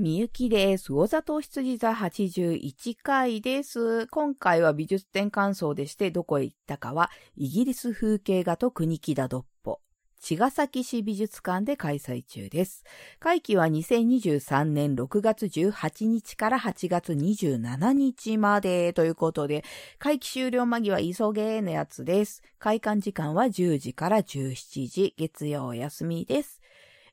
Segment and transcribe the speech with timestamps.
[0.00, 0.92] みゆきです。
[0.92, 4.06] 魚座糖羊座81回です。
[4.06, 9.80] 今回は美術展感想でしてどこへ行ったかは、イギリス風景画と国木田ドッポ、
[10.20, 12.84] 茅ヶ崎市美術館で開催中です。
[13.18, 19.64] 会期は2023年6月18日から8月27日までということで、
[19.98, 22.44] 会期終了間際急げーのやつです。
[22.60, 26.60] 開館時間は10時から17時、月曜休みです。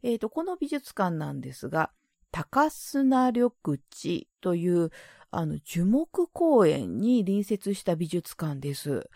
[0.03, 1.89] えっ、ー、と、この美術館なんですが、
[2.35, 3.49] 高砂緑
[3.89, 4.89] 地という、
[5.31, 9.09] あの、樹木公園に隣接した美術館です。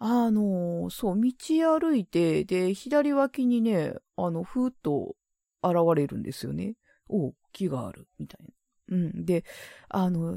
[0.00, 5.14] あの、そう、道歩いて、で、左脇にね、あの、ふーっと
[5.62, 6.74] 現れるんですよね。
[7.08, 8.96] お木がある、みたいな。
[8.96, 9.24] うん。
[9.24, 9.44] で、
[9.88, 10.36] あの、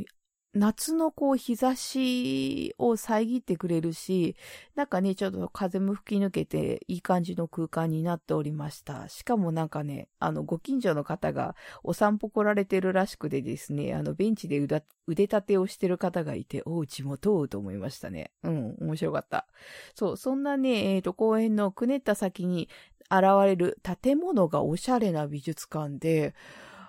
[0.55, 4.35] 夏のこう日差しを遮ってくれるし、
[4.73, 9.07] なんかね、ちょっと風も吹き抜けていい感じの空間になっておりました。
[9.09, 18.31] しかもなんかね、あの、ご近所の方がお散歩来られてるらしくてですね、あの、ベンチで腕立てをしてる方がいて、おうちも通うと思いましたね。
[18.41, 19.45] うん、面白かった。
[19.93, 22.69] そう、そんなね、えっ、ー、と、公園のくねった先に
[23.11, 26.33] 現れる建物がおしゃれな美術館で、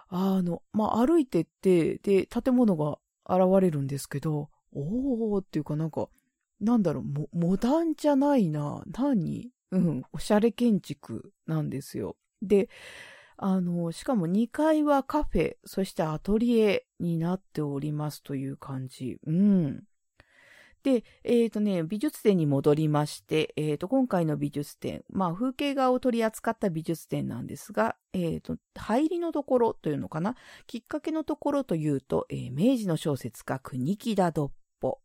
[0.08, 2.98] あの、まあ、歩いてって、で、建物が
[3.28, 6.08] 現れるんですけど、おーっていうかなんか、
[6.60, 8.82] なんだろう、モモダンじゃないな。
[8.86, 9.50] 何？
[9.72, 12.16] うん、おしゃれ建築なんですよ。
[12.42, 12.68] で、
[13.36, 19.18] あの、しかも2階はカフェ、そしてアトリエになっておりますという感じ。
[19.26, 19.84] うん。
[20.82, 30.36] で、えっ、ー、とね、美術展に戻りまして、えっ、ー、と、今回の美術展、まあ、風景画を取り扱った美術展なんですが、えっ、ー、と、入りのところというのかな？
[30.66, 35.00] きっかけのところというと、えー、明治の小説家、国木田ドッポ。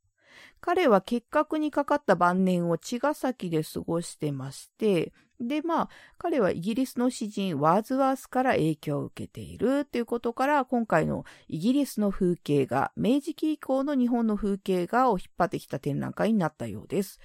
[0.62, 17.20] 彼は結核にかかった晩年を茅ヶ崎で過ごしてまして、で、まあ、彼はイギリスの詩人ワーズワースから影響を受けているということから、今回のイギリスの風景画、明治期以降の日本の風景画を引っ張ってきた展覧会になったようです。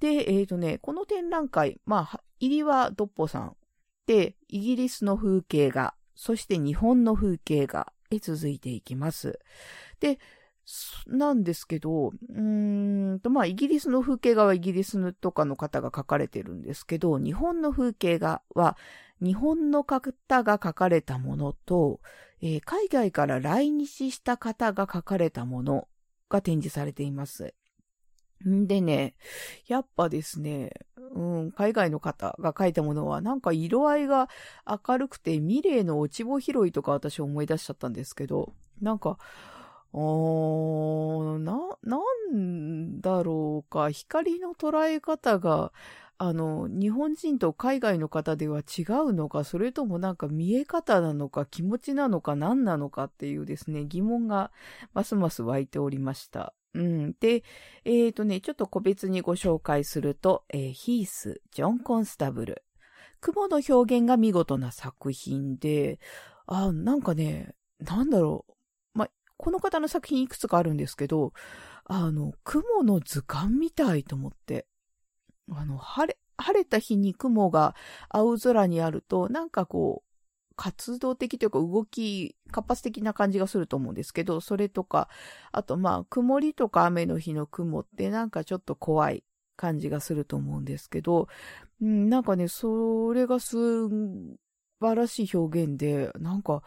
[0.00, 3.56] で、えっ、ー、とね、この展覧会、まあ、入りはドッポさん
[4.06, 9.38] で、イギリスの風景画、そして日本の風景画へ続いていきます。
[10.00, 10.18] で、
[11.06, 18.76] なんですけど、うーんと、まあ、イギリスの風景画はイギリスとかの方が描かれてるんですけど、日本の風景画は
[19.22, 22.00] 日本の方が描かれたものと、
[22.40, 25.88] えー、海外から来日した方が描かれたもの
[26.28, 27.54] が展示されています。
[28.48, 29.14] んでね、
[29.66, 30.72] やっぱですね、
[31.14, 34.28] うん、海外の方が描いたものはなんか色合いが
[34.66, 41.98] 明るくて、ミレーの落ち穂拾いとか私思い出しちゃったんですけど、なんか、ー、な、な
[42.32, 45.72] んだろうか、光の捉え方が、
[46.16, 54.52] あの、日本人と海外の方では違うのか、それともなんか見え方なのか、気持ちなのか、何なのかっていうですね、疑問が
[54.94, 56.54] ますます湧いておりました。
[56.74, 57.14] うん。
[57.20, 57.42] で、
[57.84, 62.64] えっ、ー、とね、ちょっと個別にご紹介すると、えー、ヒース、ジョン・コンスタブル。
[63.20, 65.98] 雲の表現が見事な作品で、
[66.46, 68.53] あ、なんかね、なんだろう。
[69.44, 71.34] この方の作品いくつかあるんですけど、
[71.84, 74.64] あの、雲の図鑑みたいと思って。
[75.52, 77.74] あの、晴れ、晴れた日に雲が
[78.08, 85.10] 青空にあると、なんかこう、活動的というか動き、活発的な感じがすると思うんですけど、それとか、
[85.52, 89.24] あとまあ、曇りとか雨の日の雲ってなんかちょっと怖い
[89.56, 91.28] 感じがすると思うんですけど、
[91.82, 94.38] うん、なんかね、それがす素
[94.80, 96.62] 晴らしい表現で、なんか、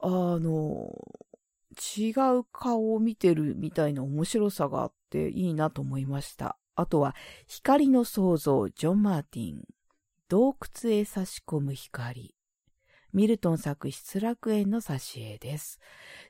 [0.00, 0.90] あの、
[1.78, 6.58] 違う顔を見てるみたいな面白さがあっていいなと思いました。
[6.74, 7.14] あとは、
[7.46, 9.62] 光の創造、ジョン・マーティン。
[10.28, 12.34] 洞窟へ差し込む光。
[13.12, 15.80] ミルトン作失楽園の挿絵です。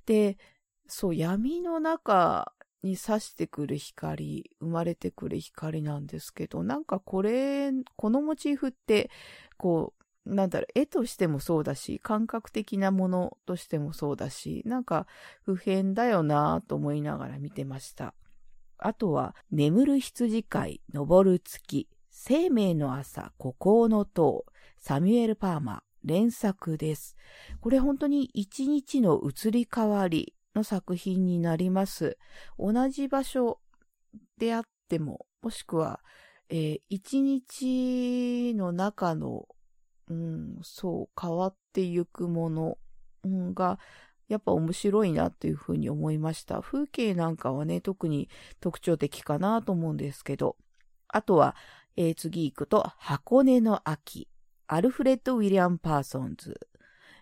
[0.07, 0.39] で、
[0.87, 9.11] そう、闇の中に差してくる光、生まれてくる光なんですけど、なんかこれ、このモチーフって、
[9.57, 9.98] こう、
[10.35, 15.07] なんだろう、絵としてもそうだし、感覚的なものとしてもそうだし、なんか
[15.43, 18.15] 不変だよなぁと思いながら見てました。
[18.79, 24.45] あとは、眠る羊飼い、登る月、生命の朝、孤高の塔、
[24.79, 27.17] サミュエル・パーマ、連作です。
[27.61, 32.19] これ本当に一日の移り変わりの作品になります。
[32.59, 33.61] 同じ場所
[34.39, 36.01] であっても、もしくは、
[36.51, 39.47] えー、一日の中の
[40.11, 42.79] うん、そう、変わってゆくもの、
[43.55, 43.79] が、
[44.29, 46.61] やっぱ面白いなっていうふうに思いました。
[46.61, 48.29] 風景なんかはね、特に
[48.61, 50.57] 特徴的かなと思うんですけど。
[51.09, 51.57] あとは、
[51.97, 54.29] えー、次行くと、箱根の秋。
[54.67, 56.61] アルフレッド・ウィリアム・パーソンズ。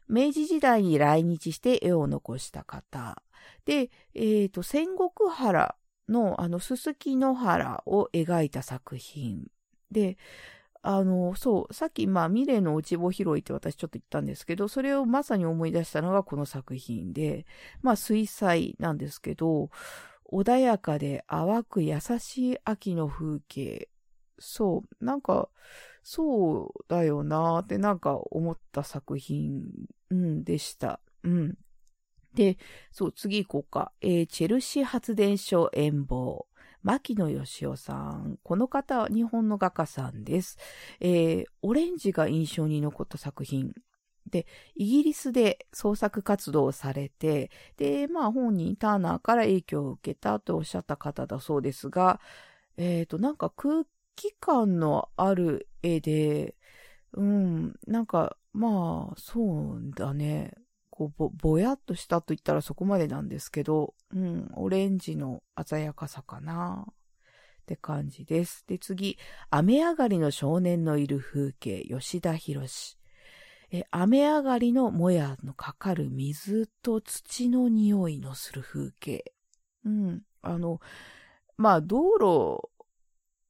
[0.09, 3.23] 明治時代に来日して絵を残した方。
[3.65, 5.77] で、えっ、ー、と、戦国原
[6.09, 9.47] の、あの、すすきの原を描いた作品。
[9.93, 10.19] で、
[10.88, 17.44] あの、そう、さっき、まあ、ミレーの落ち穂拾いって私ちょっと言ったんですけど、それをまさに思い出したのがこの作品で、
[17.83, 19.71] まあ、水彩なんですけど、
[20.31, 23.88] 穏やかで淡く優しい秋の風景。
[24.38, 25.49] そう、なんか、
[26.05, 29.65] そうだよなーってなんか思った作品、
[30.11, 31.00] うん、でした。
[31.25, 31.59] うん。
[32.35, 32.59] で、
[32.93, 33.91] そう、次行こうか。
[34.00, 36.47] えー、チェルシー発電所遠望。
[36.87, 38.38] 牧野義雄さん。
[38.44, 40.56] この方日本の画家さんです。
[41.00, 43.75] えー、オレンジが印象に残った作品。
[44.31, 44.47] で、
[44.77, 52.21] イギリスで創作活動をされて、で、まあ本人ターナーから影響を受けたとおっしゃった方だそうですが、
[52.77, 53.83] えっ、ー、と、なんか空
[54.15, 56.55] 気感のある絵で、
[57.15, 60.55] うん、なんか、まあ、そうだね。
[60.96, 66.94] こうぼ、ぼやっとしたと言ったらそこまでなんですけど、うん、オレンジの鮮やかさかなっ
[67.66, 68.64] て感じです。
[68.66, 69.19] で、次、
[69.50, 72.66] 雨上がりの少年のいる風景、吉田博
[73.72, 79.32] え、雨上がりのもやのかかる水と土の匂いのする風景。
[79.84, 80.81] うん、あの、
[81.58, 82.70] まあ、道路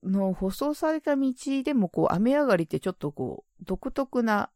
[0.02, 1.32] の舗装された道
[1.62, 4.50] でもこう、雨上がりってちょっとこう、独特な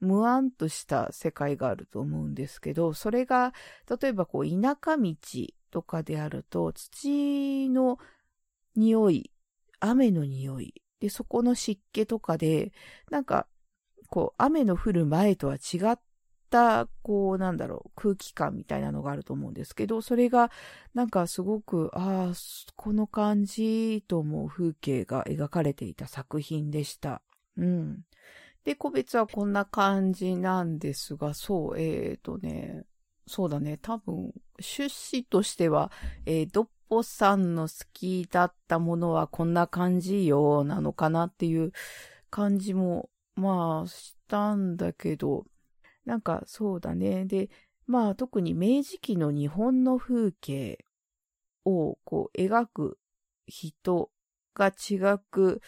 [0.00, 3.52] 無案とした世界があると思うんですけど、それが、
[4.00, 5.14] 例えばこう、田舎道
[5.70, 7.98] とかであると、土の
[8.74, 9.30] 匂い、
[9.80, 12.72] 雨の匂い、で、そこの湿気とかで、
[13.10, 13.46] なんか、
[14.08, 15.98] こう、雨の降る前とは違っ
[16.50, 20.50] た、こう、なんだろう、空気感みたいなのがあると思うんですけど、それが、
[20.94, 22.34] なんかすごく、ああ、
[22.76, 27.22] この感じと思う風景が描かれていた作品でした。
[27.56, 28.04] うん。
[28.66, 32.84] で、個別はこんな感じなんですが、そう、えっ、ー、とね、
[33.24, 35.92] そうだね、多分、趣旨としては、
[36.26, 41.70] えー、ドッポさんの好きだったものはこんな感じよ、なのかなっていう
[42.28, 45.46] 感じも、まあ、したんだけど、
[46.04, 47.24] なんかそうだね。
[47.24, 47.50] で、
[47.86, 50.84] まあ特に明治期の日本の風景
[51.64, 52.98] をこう描く
[53.46, 54.10] 人
[54.54, 55.60] が違く、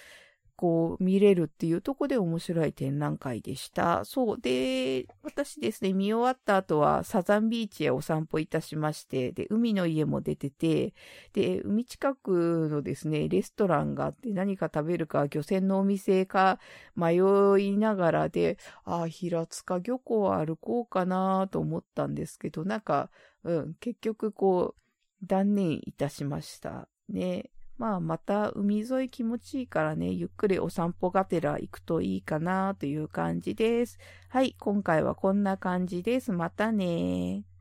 [0.58, 4.05] こう見れるっていうとこで面白い展覧会でした。
[4.05, 4.40] そう。
[4.40, 10.94] で、私ですね、見終わった後はサザンビーチへお散歩いたしまして、で、海の家も出てて、
[11.32, 16.58] で、海近くのですね、レストランがあって何か食べるか漁船のお店か
[16.96, 17.20] 迷
[17.62, 23.10] いながらで、ああ、平塚漁港を歩こうかなと思ったんですけど、なんか、
[23.44, 26.88] うん、結局こう、断念いたしました。
[27.08, 27.50] ね。
[27.78, 33.98] まあまた海沿い気持ちいいからね、ゆっくりお散歩がてら行くといいかなという感じです。
[34.28, 36.32] はい、今回はこんな感じです。
[36.32, 37.48] またね